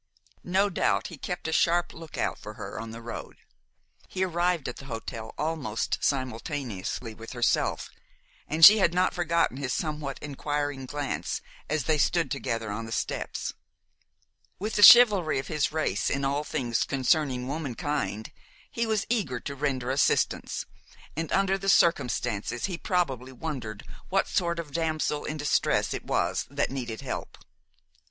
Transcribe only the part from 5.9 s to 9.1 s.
simultaneously with herself, and she had